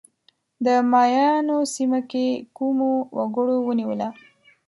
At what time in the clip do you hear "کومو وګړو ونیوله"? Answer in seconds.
2.57-4.07